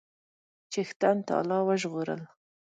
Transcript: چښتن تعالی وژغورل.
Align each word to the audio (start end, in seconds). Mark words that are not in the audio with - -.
چښتن 0.71 1.17
تعالی 1.27 1.59
وژغورل. 1.67 2.21